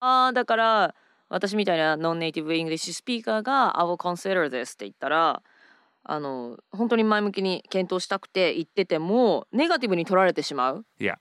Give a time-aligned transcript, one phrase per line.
[0.00, 0.94] ああだから
[1.28, 5.42] 私みたいな non-native English speaker が I will consider this って言ったら
[6.02, 10.86] あの本当に前向きに検討したくて言っててもネガティブに取られてしまう。
[10.98, 11.16] Yeah.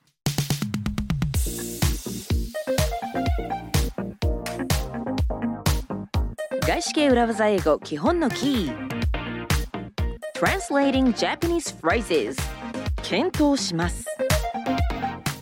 [6.66, 8.90] 外資系裏技英語基本のキー。
[10.36, 12.38] Translating Japanese phrases
[13.04, 14.06] 検討します。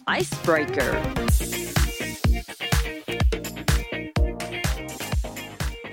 [0.08, 1.67] Icebreaker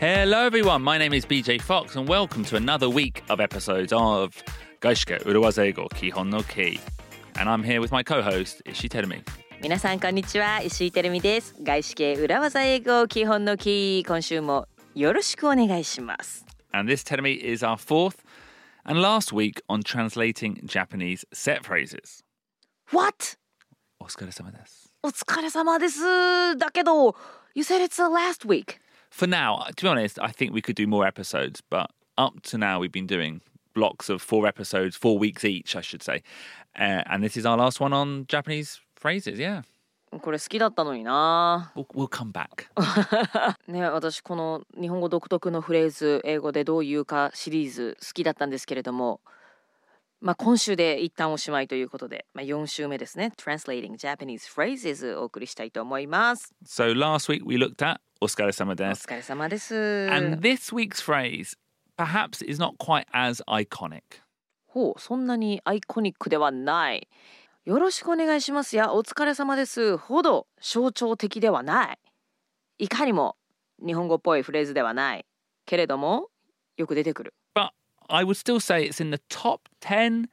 [0.03, 0.81] Hello, everyone.
[0.81, 4.43] My name is BJ Fox, and welcome to another week of episodes of
[4.81, 6.79] Gaishike Uruwazego Kihon no Ki.
[7.37, 9.21] And I'm here with my co-host Ishi Terumi.
[9.61, 18.23] 皆さんこんにちは石井てるみです外資系裏技英語基本のキー今週もよろしくお願いします And this Terumi is our fourth
[18.85, 22.23] and last week on translating Japanese set phrases.
[22.91, 23.37] What?
[23.99, 24.93] お疲れ様です。
[25.03, 27.15] お疲れ様ですだけど
[27.55, 28.79] You said it's the last week
[29.13, 32.57] For now, to be honest, I think we could do more episodes, but up to
[32.57, 33.41] now we've been doing
[33.73, 36.21] blocks of four episodes, four weeks each, I should say.
[36.77, 39.63] Uh, and this is our last one on Japanese phrases, yeah.
[40.11, 42.65] これ好きだったのにな We'll, we'll come back.
[43.67, 49.21] ね私この日本語独特のフレーズ英語でどう言うかシリーズ好きだったんですけれども
[50.24, 53.32] まあ今週で一旦おしまいということで、まあ、4週目ですね。
[53.36, 56.54] Translating Japanese Phrases お送りしたいと思います。
[56.64, 59.04] So last week we looked at お疲れ様おです。
[59.06, 60.08] 疲れ様です。
[60.10, 61.58] And this week's phrase
[61.98, 64.00] perhaps is not quite as iconic.
[64.64, 67.06] ほうそんなにアイコニックではない。
[67.66, 68.94] よろしくお願いしますや。
[68.94, 69.98] お疲れ様です。
[69.98, 71.98] ほど象徴的ではない。
[72.78, 73.36] いかにも
[73.84, 75.26] 日本語っぽいフレーズではない。
[75.66, 76.28] けれども
[76.78, 77.34] よく出てくる
[78.08, 80.28] I would still say it's in the top 10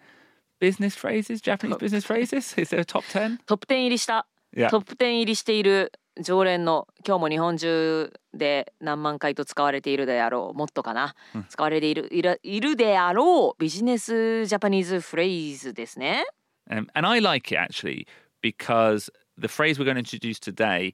[0.59, 2.53] business phrases, Japanese business phrases.
[2.57, 3.39] Is there a top 10?
[3.45, 4.69] トップ10入りした、Yeah.
[4.69, 11.15] トップ10入りしている常連の今日も日本中で何万回と使われているであろうもっとかな、
[11.47, 16.25] 使われているいるいるであろうビジネスジャパニーズフレーズですね
[16.69, 18.05] Um, and I like it actually
[18.41, 20.93] because the phrase we're going to introduce today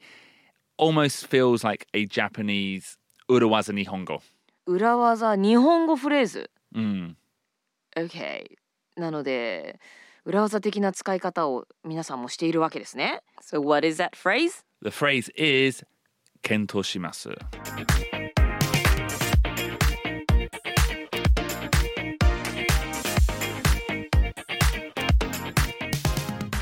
[0.77, 2.97] almost feels like a Japanese
[3.29, 4.21] urawaza nihongo.
[4.67, 7.17] 裏技日本語フレーズうん。
[7.95, 8.57] OK。
[8.95, 9.79] なので、
[10.25, 13.21] 裏技的な使い方を皆さんもしているわけですね。
[13.41, 14.65] So what is that phrase?
[14.81, 15.85] The phrase is
[16.41, 17.29] 検討します。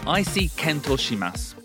[0.08, 1.58] I see 検討します。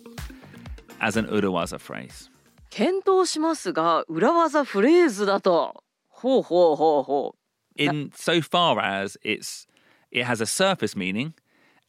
[0.98, 2.30] As an 裏技 phrase。
[2.70, 5.84] 検討しますが裏技フレーズだと。
[6.08, 7.39] ほうほうほうほう。
[7.80, 9.66] In so far as it's
[10.10, 11.34] it has a surface meaning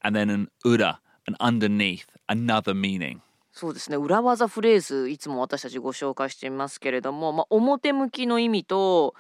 [0.04, 3.22] and then an ura, an underneath, another meaning.
[3.54, 9.14] そうですね裏技フレーズいつも私たちご紹介していますけれども、まあ、表向きの意味と、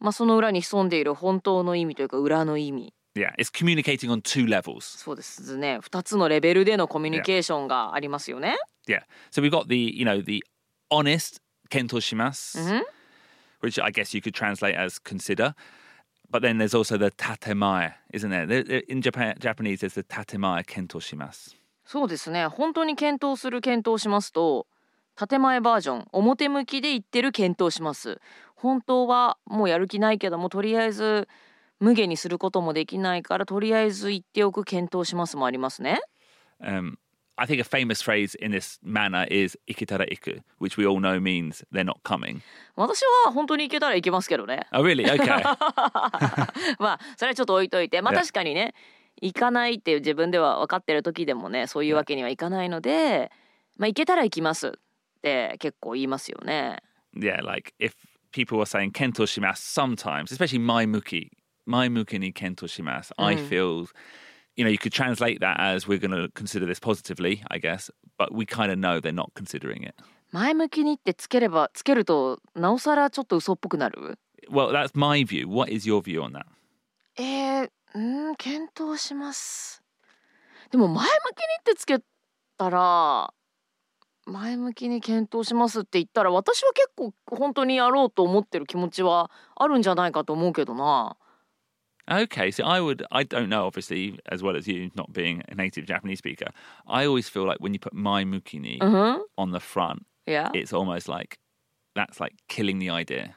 [0.00, 4.80] まあ、その裏に潜んでいる本当の意味というか裏の意味 Yeah, it's communicating on two levels.
[4.82, 8.56] そうですね2つのレベルでのコミュニケーションがありますよね。
[8.88, 9.02] Yeah.
[9.30, 10.42] So we've got the, you know, the
[10.90, 11.40] honest
[11.70, 12.82] kento shimasu,
[13.60, 15.54] which I guess you could translate as consider.
[16.30, 18.44] But then there's also the tatemae, isn't there?
[18.88, 21.56] In Japan, Japanese, there's the tatemae kento shimasu.
[21.84, 24.66] そうですね本当に検討する検討しますと
[25.16, 28.20] 建前バージョン表向きで言ってる検討します
[28.54, 31.28] 本当はもうやる気ないけどもとりあえず
[31.80, 36.00] 無限にすることもできないからとりあえず言っておく検討しますもありますね
[36.60, 36.96] Um,
[37.40, 41.20] I think a famous phrase in this manner is ikitara iku, which we all know
[41.20, 42.40] means they're not coming.
[42.76, 45.04] 私は本当に行けたら行けますけどね Oh, really?
[45.06, 45.42] Okay.
[46.78, 48.74] まあそれはちょっと置いといてまあ.確かにね
[49.20, 53.30] 行かないっていう自分では分かってる時でもねそういうわけにはいかないので
[53.76, 54.70] まあ行けたら行きますっ
[55.22, 56.78] て結構言いますよね
[57.16, 57.92] yeah, like if
[58.32, 61.30] people were saying kento shimasu sometimes, especially my muki,
[61.66, 63.86] my muki ni kento shimasu, I feel,
[64.58, 67.90] you know, you could translate that as we're going to consider this positively, I guess,
[68.18, 69.94] but we kind of know they're not considering it.
[70.30, 74.18] 前向きにってつければつけるとなおさらちょっと嘘っぽくなる
[74.50, 75.48] Well, that's my view.
[75.48, 76.44] What is your view on that?
[77.16, 79.82] えー、うん検討します
[80.70, 82.00] でも前向きにってつけ
[82.58, 83.32] たら
[84.26, 91.16] 前向きに検討しますって言ったら私は結構本当にやろうと思ってる気持ちはあるんじゃないかと思うけどな
[92.09, 95.55] Okay, so I would, I don't know, obviously, as well as you, not being a
[95.55, 96.47] native Japanese speaker,
[96.85, 100.51] I always feel like when you put my muki ni うん on the front, いや
[100.53, 101.39] it's almost like
[101.95, 103.35] that's like killing the idea.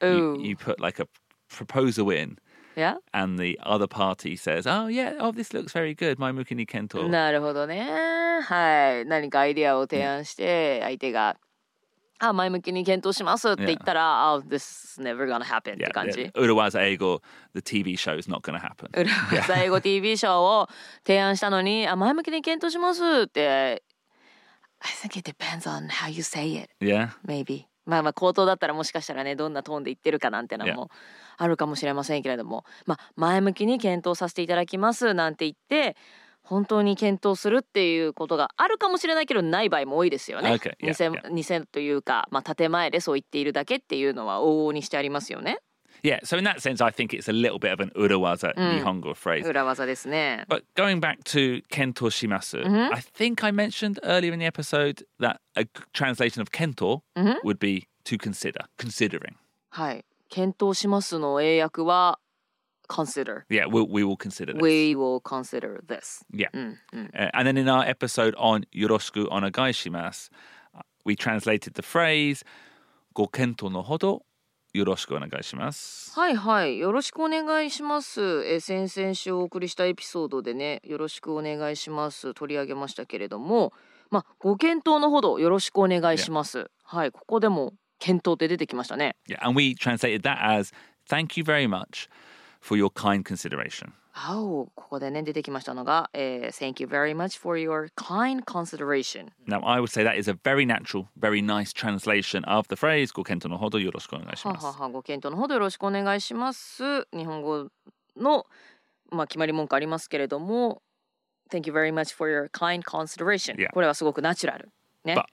[0.00, 0.34] Oh.
[0.36, 1.06] You, you put like a
[1.50, 2.38] proposal in
[2.74, 6.54] いや and the other party says, "Oh yeah, oh this looks very good, my muki
[6.54, 7.86] ni kento." なるほどね
[8.42, 11.36] はい何かアイデアを提案して相手が
[12.23, 16.31] あ前向きに検討しますって言ったら、oh, this is never gonna happen って Yeah, 感じ。
[16.35, 17.21] Urawaza Eigo,
[17.55, 18.89] the TV show is not to happen.
[18.93, 19.09] 裏
[19.41, 20.69] 技英語 TV ショーを
[21.05, 23.83] 提案したのに、あ前向きに検討しますって。
[24.83, 27.09] I think it depends on how you say it, Yeah.
[27.25, 27.65] maybe.
[27.85, 30.89] まあまあ口頭だったらもしかしたらねどんなトーンで言ってるかなんてのも
[31.37, 35.95] あるかもしれませんけれども、まあ前向きに検討させていただきますなんて言って
[36.51, 40.51] 本当に検討するっていうことがあるかもしれないけどない場合も多いですよね。
[40.51, 45.59] Okay, yeah, 偽偽というか、まあ、建前でそう言っているだけっていうのは往々にしてありますよね。
[46.03, 46.19] Yeah.
[46.25, 49.47] So in that sense, I think it's a little bit of an Urawaza Nihongo phrase.
[49.47, 50.45] 裏技ですね。
[50.49, 55.65] But going back to kento shimasu, I think I mentioned earlier in the episode that a
[55.93, 57.01] translation of kento
[57.45, 59.35] would be to consider, considering.
[59.69, 60.03] はい。
[60.27, 62.19] 検討しますの英訳は
[62.90, 63.44] consider.
[63.48, 64.62] Yeah, we'll, we will consider this.
[64.62, 66.24] We will consider this.
[66.32, 66.48] yeah.
[66.52, 67.10] うんうん。
[67.14, 70.30] Uh, and then in our episode on yoroshiku onegai shimasu,
[70.74, 72.42] uh, we translated the phrase
[73.14, 74.22] go kento no hodo
[74.74, 76.12] yoroshiku onegai shimasu.
[76.14, 76.78] はいはい。
[76.78, 78.20] よろしくお願いします。
[78.20, 82.34] えー先々週お送りしたエピソードでね、よろしくお願いします。
[82.34, 83.72] 取り上げましたけれども、
[84.10, 86.70] まあ、ご検討のほどよろしくお願いします。
[86.84, 87.10] はい。
[87.10, 89.16] ここでも検討って出てきましたね。
[89.28, 90.72] Yeah, and we translated that as
[91.08, 92.08] thank you very much
[92.61, 93.91] For your kind consideration.
[94.13, 100.29] 青ここでね出てきましたのが、えー Thank you very much for your kind consideration Now, I would say that is
[100.29, 104.25] a very natural, very nice translation of the phrase go kento no hodo yoroshiku onegai
[104.27, 104.65] は shimasu.
[104.65, 107.69] ははご検討のほどよろしくお願いします日本語
[108.17, 108.45] の、
[109.11, 110.81] まあ、決まり文句ありますけれども
[111.49, 113.71] Thank you very much for your kind consideration、Yeah.
[113.71, 114.69] これはすごくナチュラル
[115.05, 115.25] ね But,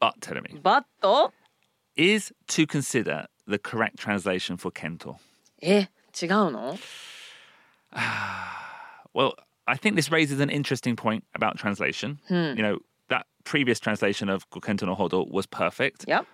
[0.00, 0.84] but tell me, But
[1.96, 5.16] is to consider the correct translation for kento?
[5.60, 5.88] え
[6.21, 6.77] 違うの
[9.13, 9.33] Well,
[9.65, 12.19] I think this raises an interesting point about translation.
[12.29, 12.79] You know,
[13.09, 16.05] that previous translation of Gokento no Hodo was perfect.
[16.07, 16.25] Yep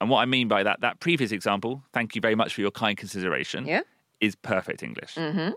[0.00, 2.70] And what I mean by that, that previous example, thank you very much for your
[2.72, 3.82] kind consideration, Yeah
[4.20, 5.16] is perfect English.
[5.18, 5.56] うんふん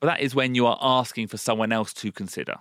[0.00, 2.56] But that is when you are asking for someone else to consider.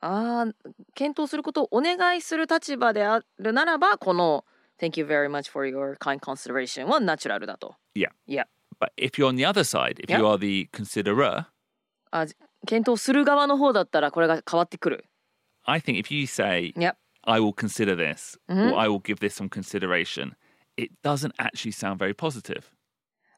[0.00, 0.54] あー
[0.94, 4.44] 検討することをお願いする立場であるならばこの
[4.80, 8.08] Thank you very much for your kind consideration はナチュラルだと Yeah.
[8.26, 8.46] いや
[8.78, 10.18] But if you're on the other side, if Yeah.
[10.20, 11.46] you are the considerer,
[12.10, 12.26] あ
[12.66, 15.04] 検討する側の方だったらこれが変わってくる
[15.64, 16.94] I think if you say, Yep
[17.24, 20.32] I will consider this, or I will give this some consideration,
[20.78, 22.64] it doesn't actually sound very positive.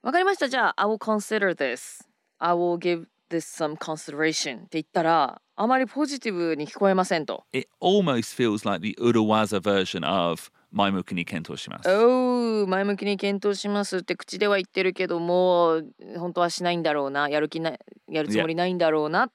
[0.03, 2.03] わかりましたじゃあ I will consider this
[2.39, 10.51] I will give this some consideration って言ったらあまりポジティブに聞こえませんと It almost feels like the Urawaza version of
[10.78, 11.90] Maimuki ni kento shimasu.
[11.90, 15.82] おう前向きに検討しますって口では言ってるけども
[16.18, 17.74] 本当はしないんだろうなやる気な
[18.10, 19.32] やるつもりないんだろうな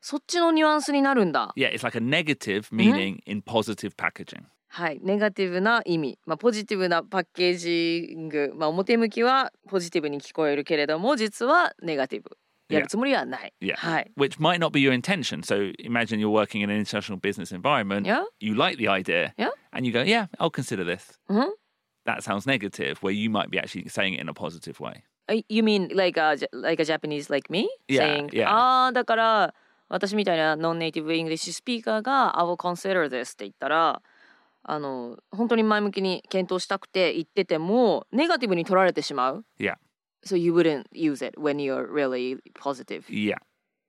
[0.00, 4.44] そっちのニュアンスになるんだ Yeah, it's like a negative meaning in positive packaging.
[4.68, 12.36] はいネガティブな意味、まあ、ポジティブなパッケージング、まあ、表向きはポジティブに聞こえるけれども実はネガティブ
[12.68, 13.74] やるつもりはない、Yeah.
[13.76, 15.42] はい、Which might not be your intention.
[15.42, 18.06] So imagine you're working in an international business environment.
[18.06, 18.24] Yeah.
[18.40, 19.32] You like the idea.
[19.38, 19.50] Yeah.
[19.76, 21.18] And you go, yeah, I'll consider this.
[21.28, 21.54] うん
[22.06, 25.02] That sounds negative, where you might be actually saying it in a positive way.
[25.28, 27.68] Uh, You mean like a, like a Japanese like me?
[27.88, 28.48] Yeah, saying, yeah.
[28.48, 29.54] ああ、だから
[29.88, 34.00] 私みたいな non-native English speaker が I will consider this って言ったら、
[34.62, 39.44] あの、本当に前向きに検討したくて言ってても、ネガティブに取られてしまう。
[39.58, 39.74] Yeah.
[40.24, 43.04] So you wouldn't use it when you're really positive.
[43.08, 43.36] Yeah.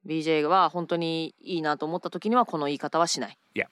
[0.08, 3.38] BJ は本当にいいなと思った時にはこの言い方はしない。
[3.56, 3.66] Yeah.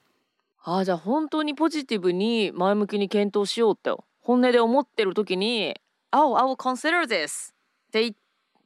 [0.68, 5.76] ああ、じゃあ本当にポジティブに前向きに検討しようって本音で思ってる時に
[6.12, 7.54] 「Oh, I will consider this」っ
[7.92, 8.14] て言っ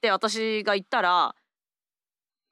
[0.01, 1.35] て私が言ったら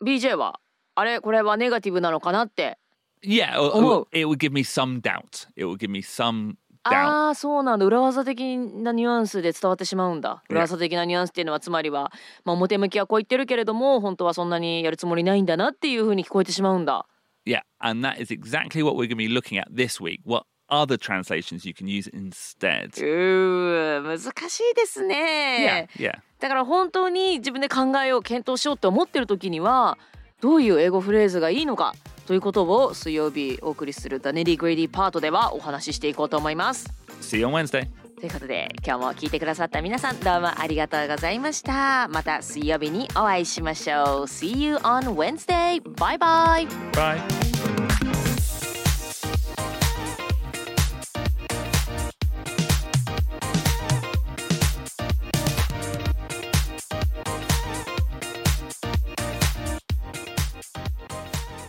[0.05, 0.61] BJ は
[0.95, 2.79] あれこれはネガティブなのかなって
[3.23, 3.59] Yeah.
[3.59, 4.07] Oh.
[4.13, 5.49] it would give me some doubt.
[5.57, 6.57] It would give me some.
[6.85, 12.13] ああそうなんだ裏技的なニュアンスで伝わってしまうんだ.裏技的なニュアンスっていうのはつまりは、
[12.45, 17.07] まあ、表向きはこう言ってるけれども本当はそんなにやるつもりないんだなっていうふうに聞こえてしまうんだ
[17.49, 17.63] Yeah.
[17.81, 20.21] And that is exactly what we're going to be looking at this week.
[20.25, 22.91] What other translations you can use instead?
[23.01, 24.19] うー難
[24.51, 26.11] しいですね Yeah.
[26.11, 26.19] Yeah.
[26.41, 29.97] だから本当に自分で考えよう検討しようって思ってる時には
[30.41, 31.95] どういう英語フレーズがいいのか
[32.27, 36.93] ということを水曜日お送りする The Nitty Gritty パートではお話ししていこうと思います。
[37.23, 37.89] See you on Wednesday.
[38.19, 42.09] ということで今日も聞いてくださった皆さんどうもありがとうございました。
[42.09, 44.27] また水曜日にお会いしましょう。
[44.27, 45.81] See you on Wednesday!
[45.99, 47.19] バイバイ Bye.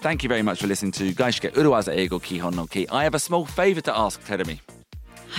[0.01, 2.88] Thank you very much for listening to Gaishike Uruwaza Eigo Kihon no Ki.
[2.89, 4.60] I have a small favor to ask, Terumi.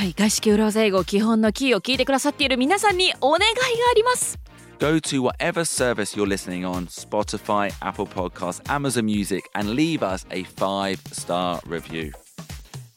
[0.00, 4.38] はい外資系裏技英語基本のキーを聞いてくださっている皆さんにお願いがあります。
[4.78, 10.44] Go to whatever service you're listening on Spotify, Apple Podcasts, Amazon Music, and leave us a
[10.44, 12.12] five star review.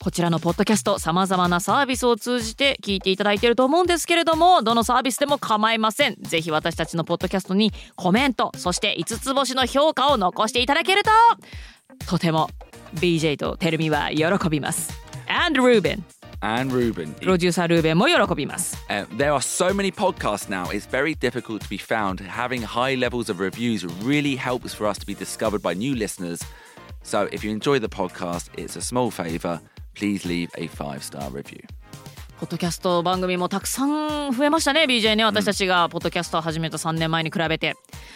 [0.02, 6.16] こちらのポッドキャストさまざまなサービスを通じて聞いていただいていると思うんですけれどもどのサービスでも構いません。
[6.22, 11.12] ぜひ私たちのポッドキャストにコメントそして5つ星の評価を残していただけると
[12.08, 12.50] とても
[12.96, 14.98] BJ とテルミは喜びます。
[15.28, 16.02] And Ruben
[16.44, 17.14] And Ruben.
[17.14, 22.20] プロデューサールーベンも喜びます Uh, there are so many podcasts now, it's very difficult to be found.
[22.20, 26.42] Having high levels of reviews really helps for us to be discovered by new listeners.
[27.04, 29.62] So if you enjoy the podcast, it's a small favor.
[29.96, 31.64] Please leave a five star review.
[32.40, 37.76] ポッドキャスト番組もたくさん増えましたね BJ ね私たちがポッドキャストを始めた3年前に比べて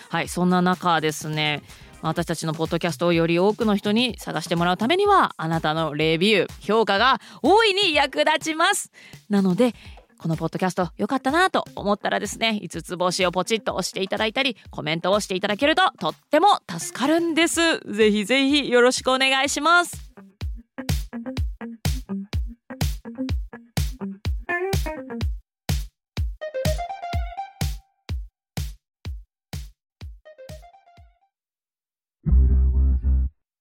[0.09, 1.61] はいそんな中ですね
[2.01, 8.91] 私たちのポッドキャストをより多くの人に探してもらうためにはあなたのレビュー評価が大いに役立ちます。
[9.29, 9.73] なので
[10.17, 17.79] このポッドキャスト良かったなと思ったらですね5つ星をポチッと押していただいたりコメントをしていただけるととっても助かるんです。
[17.91, 20.06] ぜひぜひよろしくお願いします。